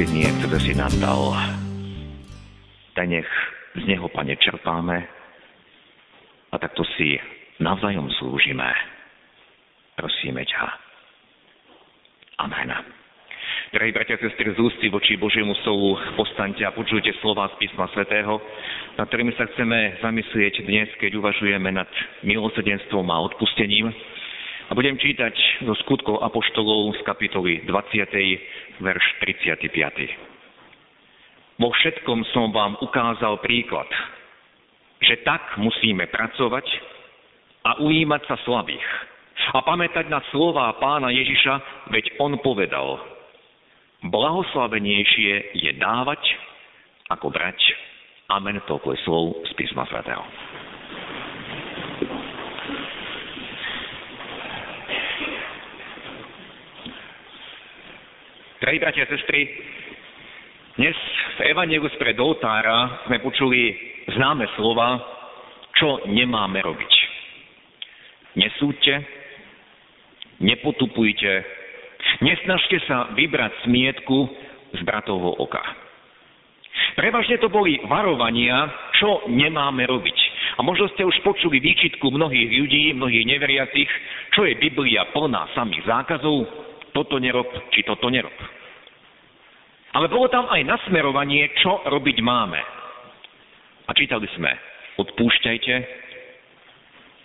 [0.00, 1.36] Odpustenie, ktoré si nám dal,
[2.96, 3.28] daj nech
[3.76, 4.96] z neho, Pane, čerpáme
[6.48, 7.20] a takto si
[7.60, 8.64] navzájom slúžime.
[10.00, 10.64] Prosíme ťa.
[12.40, 12.72] Amen.
[13.76, 17.84] Drahí bratia a sestry, z ústy voči Božiemu slovu postaňte a počujte slova z písma
[17.92, 18.40] svätého,
[18.96, 21.92] nad ktorými sa chceme zamyslieť dnes, keď uvažujeme nad
[22.24, 23.92] milosedenstvom a odpustením.
[24.70, 28.78] A budem čítať zo skutkov Apoštolov z kapitoly 20.
[28.78, 29.66] verš 35.
[31.58, 33.90] Vo všetkom som vám ukázal príklad,
[35.02, 36.66] že tak musíme pracovať
[37.66, 38.86] a ujímať sa slabých
[39.50, 43.02] a pamätať na slova pána Ježiša, veď on povedal,
[44.06, 46.22] blahoslavenejšie je dávať,
[47.10, 47.58] ako brať.
[48.30, 50.22] Amen, toľko je slov z písma svätého.
[58.60, 59.48] Drahí bratia a sestry,
[60.76, 60.92] dnes
[61.40, 63.72] v Evangeliu spred oltára sme počuli
[64.12, 65.00] známe slova,
[65.80, 66.92] čo nemáme robiť.
[68.36, 69.00] Nesúďte,
[70.44, 71.32] nepotupujte,
[72.20, 74.28] nesnažte sa vybrať smietku
[74.76, 75.64] z bratovho oka.
[77.00, 78.68] Prevažne to boli varovania,
[79.00, 80.18] čo nemáme robiť.
[80.56, 83.88] A možno ste už počuli výčitku mnohých ľudí, mnohých neveriacich,
[84.36, 88.34] čo je Biblia plná samých zákazov, toto nerob, či toto nerob.
[89.90, 92.60] Ale bolo tam aj nasmerovanie, čo robiť máme.
[93.86, 94.50] A čítali sme,
[95.02, 95.74] odpúšťajte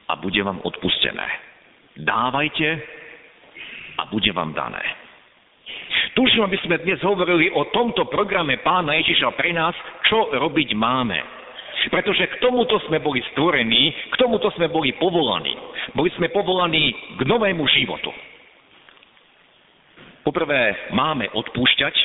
[0.09, 1.27] a bude vám odpustené.
[2.01, 2.69] Dávajte
[4.01, 4.81] a bude vám dané.
[6.17, 9.75] Tuším, aby sme dnes hovorili o tomto programe Pána Ježiša pre nás,
[10.09, 11.19] čo robiť máme.
[11.91, 15.53] Pretože k tomuto sme boli stvorení, k tomuto sme boli povolaní.
[15.93, 18.09] Boli sme povolaní k novému životu.
[20.25, 21.95] Poprvé, máme odpúšťať.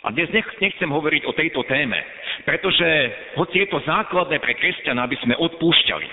[0.00, 2.00] A dnes nechcem hovoriť o tejto téme,
[2.48, 2.88] pretože
[3.36, 6.08] hoci je to základné pre kresťana, aby sme odpúšťali.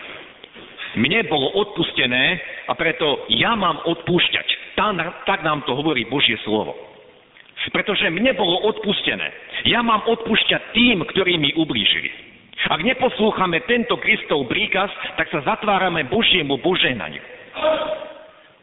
[1.00, 2.36] Mne bolo odpustené
[2.68, 4.68] a preto ja mám odpúšťať
[5.26, 6.78] tak nám to hovorí Božie slovo.
[7.74, 9.34] Pretože mne bolo odpustené.
[9.66, 12.14] Ja mám odpúšťať tým, ktorí mi ublížili.
[12.70, 17.22] Ak neposlúchame tento Kristov príkaz, tak sa zatvárame Božiemu boženaniu.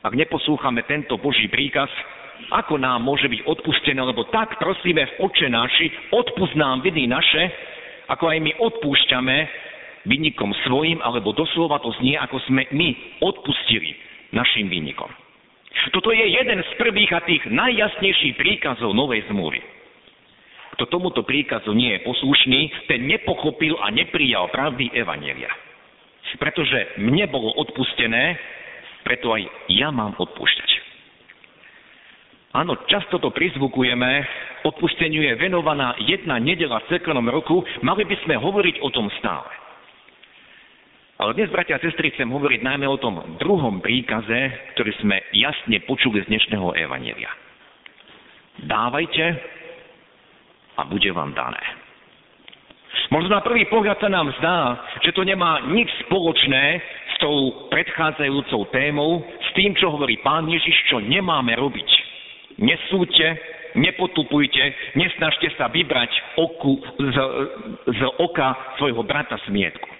[0.07, 1.91] Ak neposlúchame tento Boží príkaz,
[2.53, 7.43] ako nám môže byť odpustené, lebo tak prosíme v oče naši, odpust nám viny naše,
[8.09, 9.37] ako aj my odpúšťame
[10.05, 12.89] vynikom svojim, alebo doslova to znie, ako sme my
[13.25, 13.97] odpustili
[14.37, 15.09] našim vynikom.
[15.91, 19.61] Toto je jeden z prvých a tých najjasnejších príkazov Novej zmluvy.
[20.79, 25.51] Kto tomuto príkazu nie je poslušný, ten nepochopil a neprijal pravdy Evanielia.
[26.35, 28.35] Pretože mne bolo odpustené,
[29.07, 30.74] preto aj ja mám odpúšťať.
[32.55, 34.11] Áno, často to prizvukujeme,
[34.63, 39.51] odpusteniu je venovaná jedna nedela v cirkevnom roku, mali by sme hovoriť o tom stále.
[41.19, 45.83] Ale dnes, bratia a sestry, chcem hovoriť najmä o tom druhom príkaze, ktorý sme jasne
[45.83, 47.31] počuli z dnešného evanelia.
[48.63, 49.25] Dávajte
[50.79, 51.63] a bude vám dané.
[53.11, 56.79] Možno na prvý pohľad sa nám zdá, že to nemá nič spoločné
[57.15, 62.04] s tou predchádzajúcou témou, s tým, čo hovorí pán Ježiš, čo nemáme robiť.
[62.59, 63.29] Nesúďte,
[63.75, 64.63] nepotupujte,
[64.95, 67.17] nesnažte sa vybrať oku, z,
[67.91, 69.91] z oka svojho brata smietku.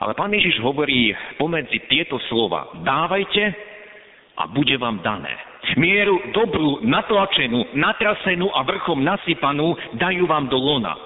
[0.00, 3.44] Ale pán Ježiš hovorí pomedzi tieto slova, dávajte
[4.40, 5.28] a bude vám dané.
[5.76, 10.96] Mieru dobrú, natlačenú, natrasenú a vrchom nasypanú dajú vám do lona.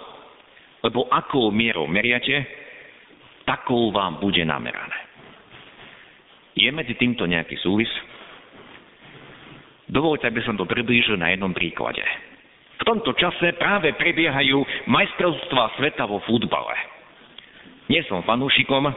[0.86, 2.46] Lebo akou mierou meriate,
[3.42, 4.98] takou vám bude namerané.
[6.54, 7.90] Je medzi týmto nejaký súvis?
[9.88, 12.00] Dovolte, aby som to priblížil na jednom príklade.
[12.80, 16.74] V tomto čase práve prebiehajú majstrovstvá sveta vo futbale.
[17.92, 18.88] Nie som fanúšikom,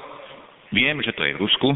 [0.71, 1.69] viem, že to je v Rusku,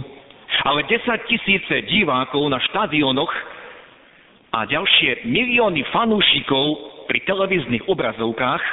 [0.64, 3.32] ale 10 tisíce divákov na štadionoch
[4.52, 6.66] a ďalšie milióny fanúšikov
[7.08, 8.64] pri televíznych obrazovkách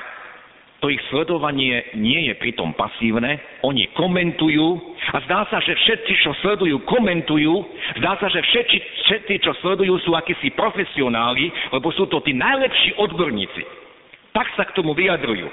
[0.78, 4.78] to ich sledovanie nie je pritom pasívne, oni komentujú
[5.10, 7.54] a zdá sa, že všetci, čo sledujú, komentujú,
[7.98, 12.94] zdá sa, že všetci, všetci čo sledujú, sú akísi profesionáli, lebo sú to tí najlepší
[12.94, 13.62] odborníci.
[14.30, 15.50] Tak sa k tomu vyjadrujú.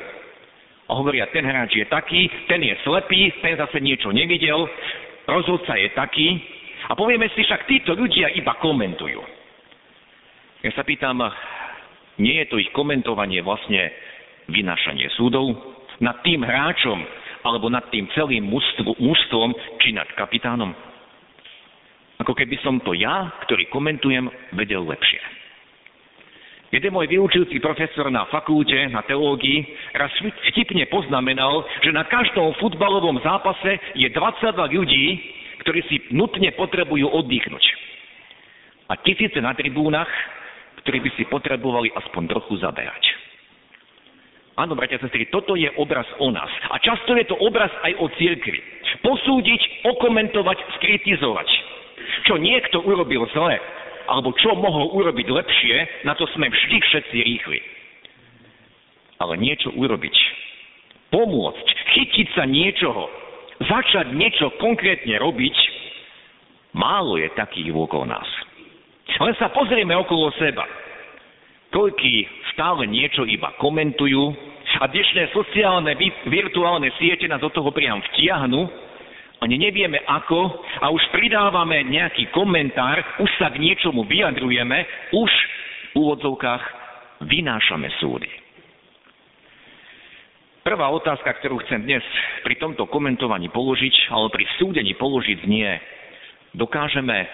[0.85, 4.69] A hovoria, ten hráč je taký, ten je slepý, ten zase niečo nevidel,
[5.25, 6.37] rozhodca je taký.
[6.85, 9.17] A povieme si, však títo ľudia iba komentujú.
[10.61, 11.17] Ja sa pýtam,
[12.21, 13.89] nie je to ich komentovanie vlastne
[14.49, 15.53] vynášanie súdov
[16.01, 16.99] nad tým hráčom
[17.45, 19.49] alebo nad tým celým mužstvom
[19.81, 20.73] či nad kapitánom?
[22.19, 25.19] Ako keby som to ja, ktorý komentujem, vedel lepšie.
[26.73, 29.63] Jeden môj vyučujúci profesor na fakulte, na teológii,
[29.95, 30.11] raz
[30.51, 35.05] vtipne poznamenal, že na každom futbalovom zápase je 22 ľudí,
[35.63, 37.63] ktorí si nutne potrebujú oddychnúť.
[38.91, 40.09] A tisíce na tribúnach,
[40.83, 43.24] ktorí by si potrebovali aspoň trochu zabehať.
[44.55, 46.47] Áno, bratia a sestry, toto je obraz o nás.
[46.71, 48.63] A často je to obraz aj o cirkvi.
[49.03, 51.47] Posúdiť, okomentovať, skritizovať.
[52.23, 53.59] Čo niekto urobil zle,
[54.07, 55.75] alebo čo mohol urobiť lepšie,
[56.07, 57.59] na to sme vždy všetci rýchli.
[59.19, 60.15] Ale niečo urobiť,
[61.11, 63.11] pomôcť, chytiť sa niečoho,
[63.59, 65.55] začať niečo konkrétne robiť,
[66.71, 68.27] málo je takých okolo nás.
[69.19, 70.63] Len sa pozrieme okolo seba.
[71.75, 72.23] Koľký
[72.55, 74.31] stále niečo iba komentujú
[74.79, 75.91] a dnešné sociálne
[76.23, 78.63] virtuálne siete nás do toho priam vtiahnu,
[79.43, 84.87] ani nevieme ako a už pridávame nejaký komentár, už sa k niečomu vyjadrujeme,
[85.19, 85.31] už
[85.91, 86.63] v úvodzovkách
[87.27, 88.31] vynášame súdy.
[90.63, 92.01] Prvá otázka, ktorú chcem dnes
[92.47, 95.75] pri tomto komentovaní položiť, alebo pri súdení položiť znie,
[96.55, 97.27] dokážeme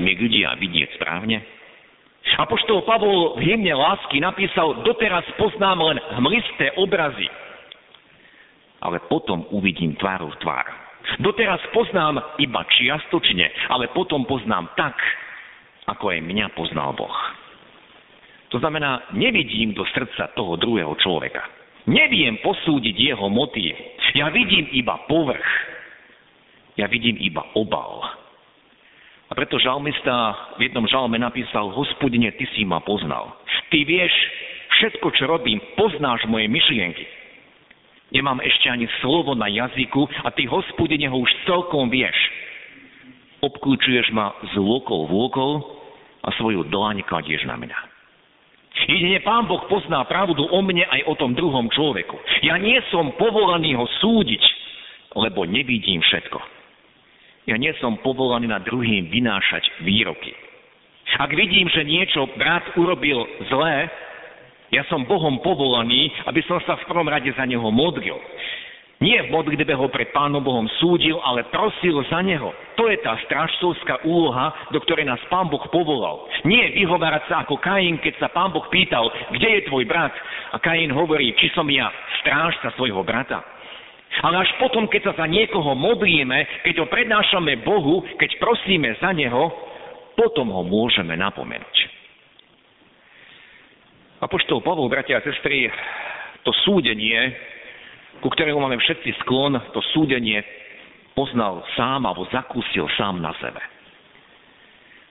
[0.00, 1.59] my ľudia vidieť správne?
[2.40, 7.28] Apoštol Pavol v hymne lásky napísal, doteraz poznám len hmlisté obrazy,
[8.80, 10.66] ale potom uvidím tvár v tvár.
[11.20, 14.96] Doteraz poznám iba čiastočne, ale potom poznám tak,
[15.88, 17.16] ako aj mňa poznal Boh.
[18.50, 21.44] To znamená, nevidím do srdca toho druhého človeka.
[21.88, 23.72] Neviem posúdiť jeho motív.
[24.12, 25.48] Ja vidím iba povrch.
[26.76, 28.19] Ja vidím iba obal.
[29.30, 33.30] A preto žalmista v jednom žalme napísal, hospodine, ty si ma poznal.
[33.70, 34.10] Ty vieš
[34.74, 37.06] všetko, čo robím, poznáš moje myšlienky.
[38.10, 42.14] Nemám ešte ani slovo na jazyku a ty, hospodine, ho už celkom vieš.
[43.38, 45.52] Obklúčuješ ma z lôkol v lôkol
[46.26, 47.78] a svoju dlaň kladieš na mňa.
[48.90, 52.18] Jedine Pán Boh pozná pravdu o mne aj o tom druhom človeku.
[52.42, 54.42] Ja nie som povolaný ho súdiť,
[55.14, 56.59] lebo nevidím všetko.
[57.50, 60.30] Ja nie som povolaný na druhým vynášať výroky.
[61.18, 63.90] Ak vidím, že niečo brat urobil zlé,
[64.70, 68.14] ja som Bohom povolaný, aby som sa v prvom rade za neho modlil.
[69.02, 72.54] Nie v modlitbe ho pred Pánom Bohom súdil, ale prosil za neho.
[72.78, 76.30] To je tá strážcovská úloha, do ktorej nás Pán Boh povolal.
[76.46, 80.14] Nie vyhovárať sa ako Kain, keď sa Pán Boh pýtal, kde je tvoj brat?
[80.54, 81.90] A Kain hovorí, či som ja
[82.22, 83.42] strážca svojho brata.
[84.20, 89.16] Ale až potom, keď sa za niekoho modlíme, keď ho prednášame Bohu, keď prosíme za
[89.16, 89.48] neho,
[90.12, 91.76] potom ho môžeme napomenúť.
[94.20, 95.72] A poštol Pavol, bratia a sestry,
[96.44, 97.32] to súdenie,
[98.20, 100.44] ku ktorému máme všetci sklon, to súdenie
[101.16, 103.60] poznal sám alebo zakúsil sám na sebe.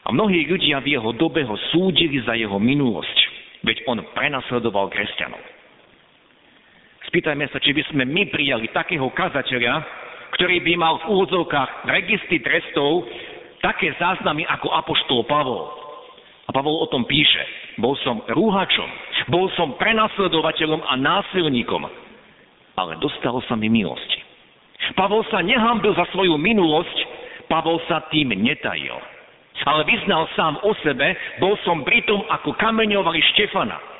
[0.05, 3.17] A mnohí ľudia v jeho dobe ho súdili za jeho minulosť,
[3.65, 5.41] veď on prenasledoval kresťanov.
[7.09, 9.81] Spýtajme sa, či by sme my prijali takého kazateľa,
[10.37, 13.09] ktorý by mal v úvodzovkách v registri trestov
[13.65, 15.73] také záznamy ako apoštol Pavol.
[16.45, 17.41] A Pavol o tom píše.
[17.81, 18.89] Bol som rúhačom,
[19.33, 21.81] bol som prenasledovateľom a násilníkom,
[22.77, 24.21] ale dostalo sa mi milosti.
[24.93, 26.97] Pavol sa nehambil za svoju minulosť,
[27.49, 28.95] Pavol sa tým netajil.
[29.65, 33.98] Ale vyznal sám o sebe, bol som pritom ako kameňovali Štefana.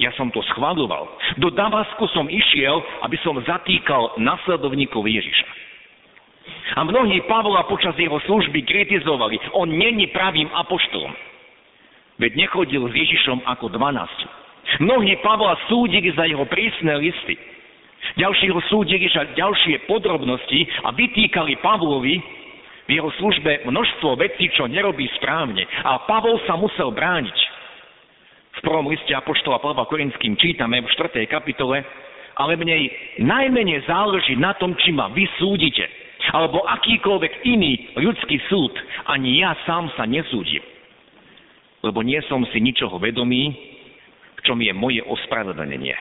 [0.00, 1.36] Ja som to schvaľoval.
[1.36, 5.48] Do Damasku som išiel, aby som zatýkal nasledovníkov Ježiša.
[6.74, 9.38] A mnohí Pavla počas jeho služby kritizovali.
[9.52, 11.12] On není pravým apoštolom.
[12.18, 14.82] Veď nechodil s Ježišom ako 12.
[14.82, 17.36] Mnohí Pavla súdili za jeho prísne listy.
[18.18, 22.18] Ďalší ho súdili za ďalšie podrobnosti a vytýkali Pavlovi
[22.86, 25.62] v jeho službe množstvo vecí, čo nerobí správne.
[25.86, 27.51] A Pavol sa musel brániť.
[28.52, 31.24] V prvom liste Apoštola Pavla Korinským čítame v 4.
[31.24, 31.80] kapitole,
[32.36, 32.92] ale mne
[33.24, 35.88] najmenej záleží na tom, či ma vy súdite,
[36.36, 38.76] alebo akýkoľvek iný ľudský súd,
[39.08, 40.60] ani ja sám sa nesúdim.
[41.80, 43.56] Lebo nie som si ničoho vedomý,
[44.36, 45.96] v čom je moje ospravedlnenie.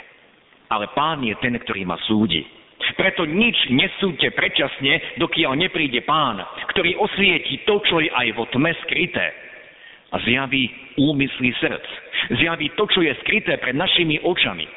[0.72, 2.48] ale pán je ten, ktorý ma súdi.
[2.96, 6.40] Preto nič nesúďte predčasne, dokiaľ nepríde pán,
[6.72, 9.51] ktorý osvieti to, čo je aj vo tme skryté
[10.12, 11.88] a zjaví úmysly srdc.
[12.36, 14.68] Zjaví to, čo je skryté pred našimi očami.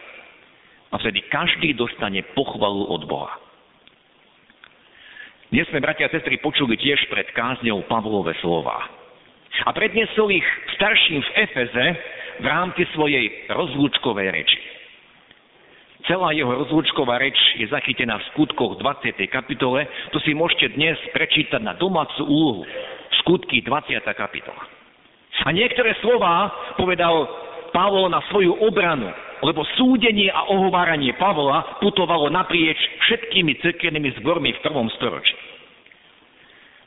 [0.94, 3.34] A vtedy každý dostane pochvalu od Boha.
[5.50, 8.90] Dnes sme, bratia a sestry, počuli tiež pred kázňou Pavlové slova.
[9.66, 11.86] A predniesol ich starším v Efeze
[12.42, 14.58] v rámci svojej rozlúčkovej reči.
[16.10, 19.14] Celá jeho rozlúčková reč je zachytená v skutkoch 20.
[19.30, 19.86] kapitole.
[20.12, 22.66] To si môžete dnes prečítať na domácu úlohu.
[23.22, 24.02] Skutky 20.
[24.12, 24.73] kapitola.
[25.44, 26.48] A niektoré slova
[26.80, 27.28] povedal
[27.76, 29.12] Pavol na svoju obranu,
[29.44, 35.36] lebo súdenie a ohováranie Pavla putovalo naprieč všetkými cirkevnými zbormi v prvom storočí.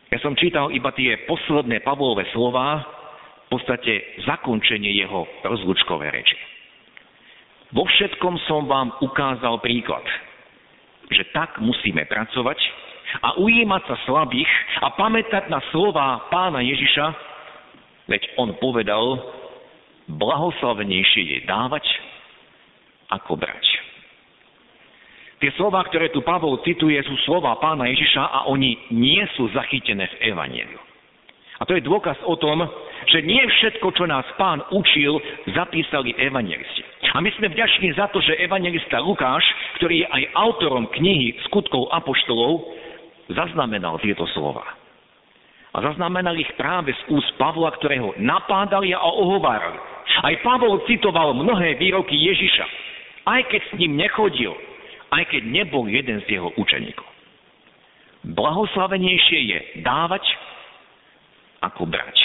[0.09, 2.97] Ja som čítal iba tie posledné Pavlové slova,
[3.47, 6.35] v podstate zakončenie jeho rozlúčkovej reči.
[7.71, 10.03] Vo všetkom som vám ukázal príklad,
[11.11, 12.59] že tak musíme pracovať
[13.23, 14.51] a ujímať sa slabých
[14.83, 17.26] a pamätať na slova pána Ježiša,
[18.07, 19.19] veď on povedal,
[20.07, 21.85] blahoslavenejšie je dávať,
[23.11, 23.65] ako brať.
[25.37, 30.09] Tie slova, ktoré tu Pavol cituje, sú slova pána Ježiša a oni nie sú zachytené
[30.17, 30.81] v Evangeliu.
[31.57, 32.61] A to je dôkaz o tom,
[33.09, 35.17] že nie všetko, čo nás pán učil,
[35.57, 36.85] zapísali evangelisti.
[37.13, 39.41] A my sme vďační za to, že evangelista Lukáš,
[39.81, 42.61] ktorý je aj autorom knihy Skutkov apoštolov,
[43.33, 44.61] zaznamenal tieto slova.
[45.77, 49.77] A zaznamenal ich práve z úst Pavla, ktorého napádali a ohovárali.
[50.25, 52.65] Aj Pavol citoval mnohé výroky Ježiša,
[53.29, 54.57] aj keď s ním nechodil,
[55.13, 57.05] aj keď nebol jeden z jeho učeníkov.
[58.25, 60.25] Blahoslavenejšie je dávať,
[61.61, 62.17] ako brať.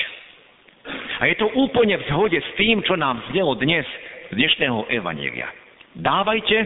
[1.21, 3.85] A je to úplne v zhode s tým, čo nám znelo dnes
[4.31, 5.47] z dnešného evanielia.
[5.93, 6.57] Dávajte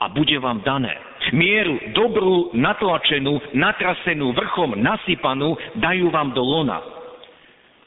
[0.00, 0.96] a bude vám dané.
[1.34, 6.78] Mieru dobrú, natlačenú, natrasenú, vrchom nasypanú dajú vám do lona.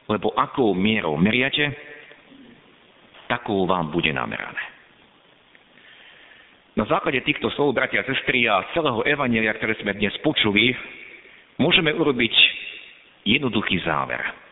[0.09, 1.71] Lebo akou mierou meriate,
[3.29, 4.59] takou vám bude namerané.
[6.75, 10.71] Na základe týchto slov, bratia a sestry, a celého evanielia, ktoré sme dnes počuli,
[11.59, 12.33] môžeme urobiť
[13.27, 14.48] jednoduchý záver.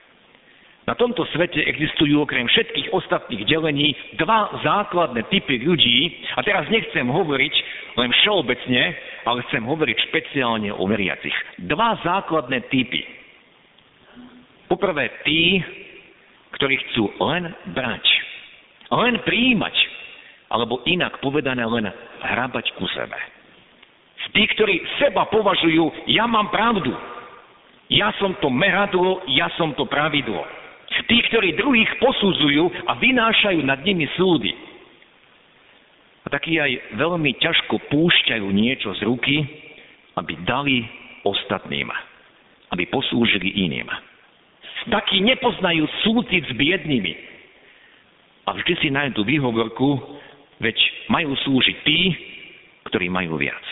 [0.88, 6.15] Na tomto svete existujú okrem všetkých ostatných delení dva základné typy ľudí.
[6.39, 7.53] A teraz nechcem hovoriť
[8.00, 8.96] len všeobecne,
[9.27, 11.36] ale chcem hovoriť špeciálne o veriacich.
[11.67, 13.03] Dva základné typy.
[14.72, 15.60] Poprvé tí,
[16.56, 18.08] ktorí chcú len brať,
[18.88, 19.75] len príjimať,
[20.48, 21.91] alebo inak povedané len
[22.24, 23.20] hrabať ku sebe.
[24.32, 26.91] Tí, ktorí seba považujú, ja mám pravdu,
[27.91, 30.57] ja som to meradlo, ja som to pravidlo.
[31.06, 34.50] Tí, ktorí druhých posudzujú a vynášajú nad nimi súdy.
[36.25, 39.46] A takí aj veľmi ťažko púšťajú niečo z ruky,
[40.18, 40.84] aby dali
[41.24, 41.88] ostatným,
[42.74, 43.88] aby poslúžili iným.
[44.92, 47.13] Takí nepoznajú súcit s biednými.
[48.48, 50.20] A vždy si nájdu výhovorku,
[50.63, 50.75] veď
[51.12, 52.00] majú slúžiť tí,
[52.88, 53.63] ktorí majú viac.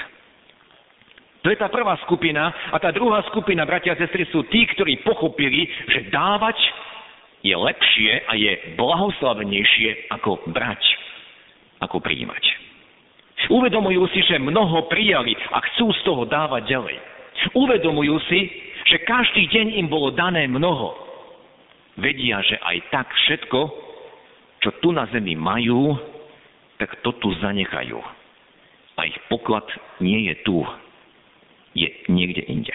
[1.45, 2.49] To je tá prvá skupina.
[2.73, 6.57] A tá druhá skupina, bratia a sestry, sú tí, ktorí pochopili, že dávať
[7.45, 10.81] je lepšie a je blahoslavenejšie ako brať,
[11.85, 12.41] ako príjimať.
[13.45, 16.97] Uvedomujú si, že mnoho prijali a chcú z toho dávať ďalej.
[17.53, 18.49] Uvedomujú si,
[18.89, 20.97] že každý deň im bolo dané mnoho.
[22.01, 23.59] Vedia, že aj tak všetko,
[24.65, 25.93] čo tu na zemi majú,
[26.81, 28.01] tak to tu zanechajú.
[28.97, 29.67] A ich poklad
[30.01, 30.57] nie je tu,
[31.77, 32.73] je niekde inde.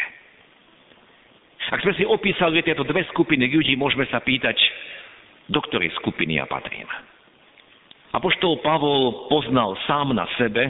[1.71, 4.59] Ak sme si opísali tieto dve skupiny ľudí, môžeme sa pýtať,
[5.47, 6.87] do ktorej skupiny ja patrím.
[8.11, 10.67] Apoštol Pavol poznal sám na sebe,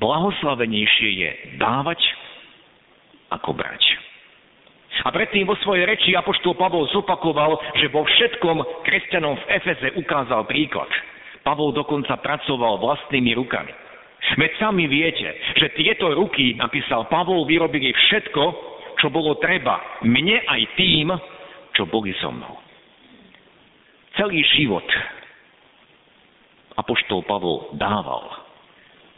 [0.00, 2.00] blahoslavenejšie je dávať,
[3.28, 3.84] ako brať.
[5.04, 10.48] A predtým vo svojej reči Apoštol Pavol zopakoval, že vo všetkom kresťanom v Efeze ukázal
[10.48, 10.88] príklad.
[11.44, 13.74] Pavol dokonca pracoval vlastnými rukami.
[14.40, 15.28] Veď sami viete,
[15.60, 18.72] že tieto ruky, napísal Pavol, vyrobili všetko,
[19.04, 21.12] čo bolo treba mne aj tým,
[21.76, 22.56] čo boli so mnou.
[24.16, 24.88] Celý život
[26.80, 28.24] Apoštol Pavol dával,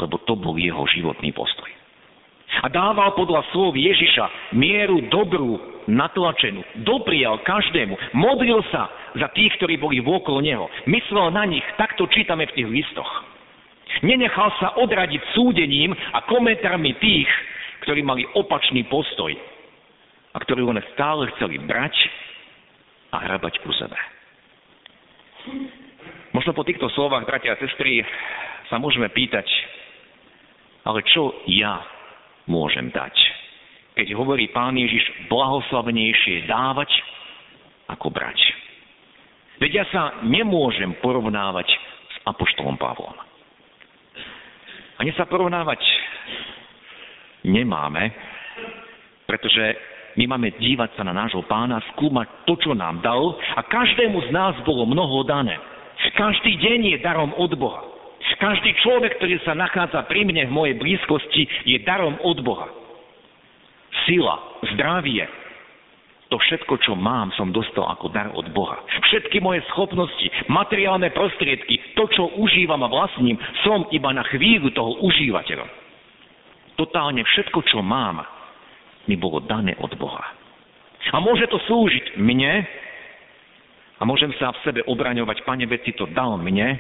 [0.03, 1.71] lebo to bol jeho životný postoj.
[2.57, 5.55] A dával podľa slov Ježiša mieru dobrú,
[5.87, 6.67] natlačenú.
[6.83, 7.95] Doprial každému.
[8.19, 10.67] Modlil sa za tých, ktorí boli vôkolo neho.
[10.91, 11.63] Myslel na nich.
[11.79, 13.13] Takto čítame v tých listoch.
[14.03, 17.31] Nenechal sa odradiť súdením a komentármi tých,
[17.87, 19.31] ktorí mali opačný postoj
[20.37, 21.97] a ktorí len stále chceli brať
[23.17, 23.97] a hrabať ku sebe.
[26.37, 28.05] Možno po týchto slovách, bratia a sestry,
[28.69, 29.49] sa môžeme pýtať,
[30.85, 31.81] ale čo ja
[32.45, 33.17] môžem dať?
[33.97, 36.93] Keď hovorí pán Ježiš, blahoslavenejšie dávať,
[37.89, 38.37] ako brať.
[39.57, 41.65] Veď ja sa nemôžem porovnávať
[42.13, 43.17] s Apoštolom Pavlom.
[45.01, 45.81] Ani sa porovnávať
[47.49, 48.13] nemáme,
[49.25, 54.17] pretože my máme dívať sa na nášho pána, skúmať to, čo nám dal a každému
[54.27, 55.61] z nás bolo mnoho dané.
[56.17, 57.85] Každý deň je darom od Boha.
[58.37, 62.69] Každý človek, ktorý sa nachádza pri mne v mojej blízkosti, je darom od Boha.
[64.05, 65.25] Sila, zdravie,
[66.27, 68.83] to všetko, čo mám, som dostal ako dar od Boha.
[69.09, 75.07] Všetky moje schopnosti, materiálne prostriedky, to, čo užívam a vlastním, som iba na chvíľu toho
[75.07, 75.67] užívateľa.
[76.75, 78.27] Totálne všetko, čo mám,
[79.07, 80.25] mi bolo dané od Boha.
[81.15, 82.67] A môže to slúžiť mne
[83.97, 86.77] a môžem sa v sebe obraňovať, Pane, veď si to dal mne,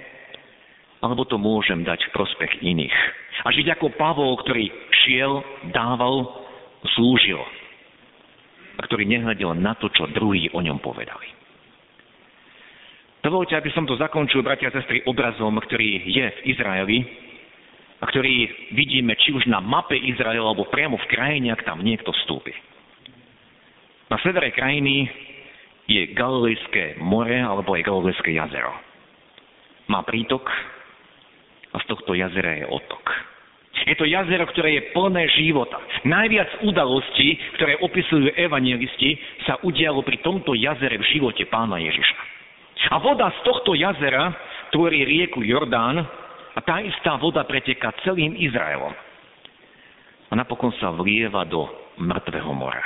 [1.00, 2.96] alebo to môžem dať v prospech iných.
[3.46, 4.66] A žiť ako Pavol, ktorý
[5.06, 5.40] šiel,
[5.70, 6.26] dával,
[6.98, 7.40] slúžil
[8.76, 11.32] a ktorý nehľadil na to, čo druhí o ňom povedali.
[13.24, 16.98] Dovolte, aby som to zakončil, bratia a sestry, obrazom, ktorý je v Izraeli
[17.96, 22.12] a ktorý vidíme či už na mape Izraela, alebo priamo v krajine, ak tam niekto
[22.12, 22.52] vstúpi.
[24.12, 25.10] Na severe krajiny
[25.86, 28.74] je Galilejské more alebo aj Galilejské jazero.
[29.86, 30.46] Má prítok
[31.74, 33.04] a z tohto jazera je otok.
[33.86, 35.78] Je to jazero, ktoré je plné života.
[36.02, 39.14] Najviac udalostí, ktoré opisujú evangelisti,
[39.46, 42.16] sa udialo pri tomto jazere v živote pána Ježiša.
[42.90, 44.34] A voda z tohto jazera
[44.74, 46.02] tvorí rieku Jordán
[46.56, 48.96] a tá istá voda preteká celým Izraelom.
[50.26, 51.68] A napokon sa vlieva do
[52.00, 52.82] mŕtvého mora.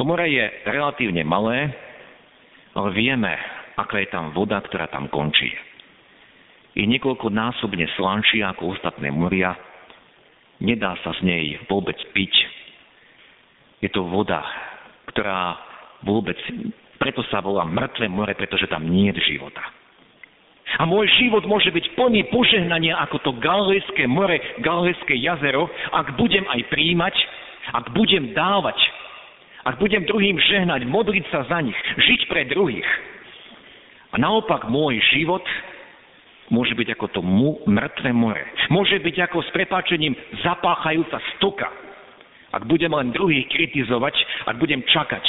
[0.00, 1.70] To more je relatívne malé,
[2.74, 3.32] ale vieme,
[3.76, 5.52] aká je tam voda, ktorá tam končí
[6.76, 9.56] je niekoľkonásobne slanšia ako ostatné moria.
[10.60, 12.32] Nedá sa z nej vôbec piť.
[13.80, 14.44] Je to voda,
[15.08, 15.56] ktorá
[16.04, 16.36] vôbec,
[17.00, 19.64] preto sa volá mŕtve more, pretože tam nie je života.
[20.66, 26.42] A môj život môže byť plný požehnania ako to Galilejské more, Galilejské jazero, ak budem
[26.50, 27.14] aj príjmať,
[27.70, 28.76] ak budem dávať,
[29.62, 32.86] ak budem druhým žehnať, modliť sa za nich, žiť pre druhých.
[34.14, 35.42] A naopak môj život
[36.50, 38.42] môže byť ako to mu, mŕtve more.
[38.70, 40.14] Môže byť ako s prepáčením
[40.46, 41.70] zapáchajúca stoka.
[42.54, 44.14] Ak budem len druhých kritizovať,
[44.46, 45.24] ak budem čakať,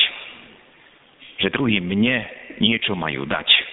[1.41, 2.25] že druhý mne
[2.61, 3.66] niečo majú dať.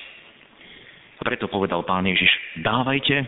[1.25, 2.29] Preto povedal pán Ježiš,
[2.61, 3.25] dávajte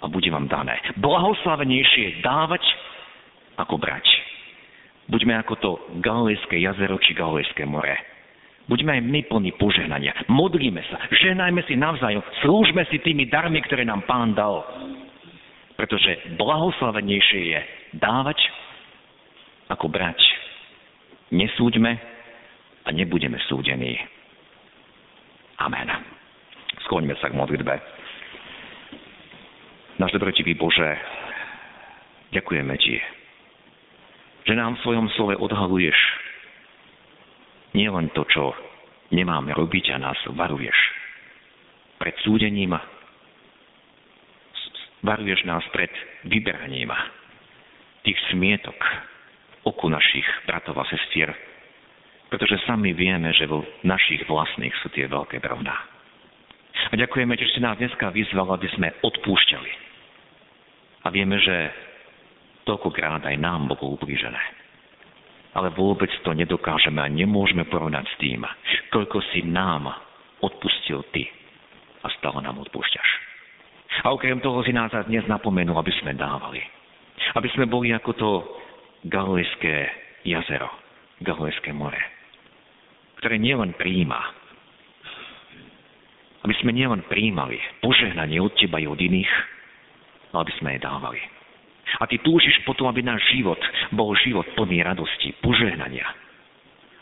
[0.00, 0.80] a bude vám dané.
[0.96, 2.64] Blahoslavenejšie je dávať,
[3.60, 4.08] ako brať.
[5.12, 8.10] Buďme ako to Galilejské jazero či Galilejské more
[8.70, 10.14] Buďme aj my plní požehnania.
[10.30, 11.02] Modlíme sa.
[11.10, 12.22] Ženajme si navzájom.
[12.46, 14.62] Slúžme si tými darmi, ktoré nám Pán dal.
[15.74, 17.60] Pretože blahoslavenejšie je
[17.98, 18.38] dávať,
[19.74, 20.22] ako brať.
[21.34, 21.98] Nesúďme
[22.86, 23.98] a nebudeme súdení.
[25.58, 26.19] Amen.
[26.88, 27.74] Skloňme sa k modlitbe.
[30.00, 30.96] Náš dobrotivý Bože,
[32.32, 32.96] ďakujeme Ti,
[34.48, 35.98] že nám v svojom slove odhaluješ
[37.74, 38.50] nie len to, čo
[39.14, 40.78] nemáme robiť a nás varuješ.
[42.00, 42.74] Pred súdením
[45.04, 45.90] varuješ nás pred
[46.26, 46.90] vyberaním
[48.02, 48.76] tých smietok
[49.68, 51.30] oku našich bratov a sestier,
[52.32, 55.76] pretože sami vieme, že vo našich vlastných sú tie veľké brovná.
[56.88, 59.72] A ďakujeme, že si nás dneska vyzval, aby sme odpúšťali.
[61.04, 61.56] A vieme, že
[62.64, 64.60] toľkokrát aj nám bolo ublížené
[65.54, 68.46] ale vôbec to nedokážeme a nemôžeme porovnať s tým,
[68.94, 69.90] koľko si nám
[70.40, 71.26] odpustil ty
[72.00, 73.08] a stále nám odpúšťaš.
[74.06, 76.62] A okrem toho si nás dnes napomenul, aby sme dávali.
[77.34, 78.30] Aby sme boli ako to
[79.10, 79.90] Galilejské
[80.24, 80.70] jazero,
[81.20, 81.98] Galilejské more,
[83.18, 84.22] ktoré nielen príjima,
[86.40, 89.32] aby sme nielen príjmali požehnanie od teba i od iných,
[90.32, 91.20] ale aby sme je dávali.
[91.98, 93.58] A ty túžiš potom, aby náš život
[93.90, 96.06] bol život plný radosti, požehnania.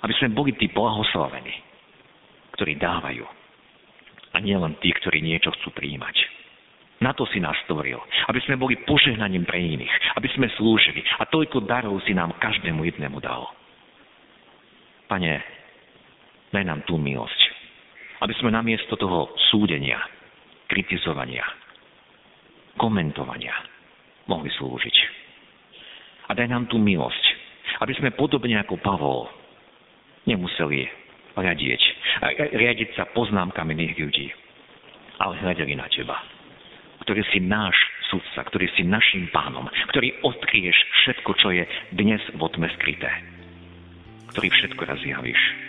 [0.01, 1.53] Aby sme boli tí blahoslavení,
[2.57, 3.27] ktorí dávajú.
[4.33, 6.17] A nielen tí, ktorí niečo chcú príjmať.
[6.99, 7.99] Na to si nás stvoril.
[8.27, 10.19] Aby sme boli požehnaním pre iných.
[10.19, 11.03] Aby sme slúžili.
[11.23, 13.47] A toľko darov si nám každému jednému dal.
[15.07, 15.41] Pane,
[16.51, 17.48] daj nám tú milosť.
[18.19, 20.03] Aby sme namiesto toho súdenia,
[20.67, 21.47] kritizovania,
[22.77, 23.55] komentovania,
[24.29, 24.97] mohli slúžiť.
[26.29, 27.25] A daj nám tú milosť,
[27.81, 29.31] aby sme podobne ako Pavol
[30.29, 30.85] nemuseli
[31.39, 31.83] riadiť,
[32.53, 34.29] riadiť sa poznámkami iných ľudí,
[35.23, 36.19] ale hľadeli na Teba,
[37.07, 37.75] ktorý si náš
[38.13, 41.65] sudca, ktorý si našim pánom, ktorý odkryješ všetko, čo je
[41.97, 43.09] dnes v otme skryté,
[44.35, 45.68] ktorý všetko raz zjavíš.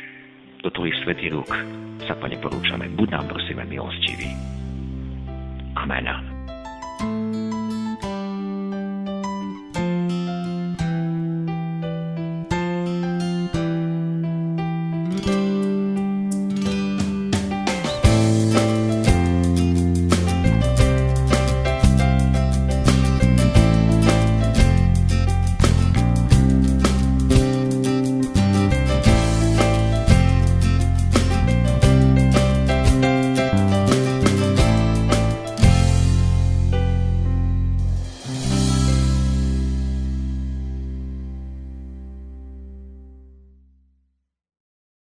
[0.60, 1.52] Do tvojich svetých rúk
[2.04, 2.92] sa, Pane, porúčame.
[2.92, 4.28] Buď nám, prosíme, milostivý.
[5.80, 6.04] Amen.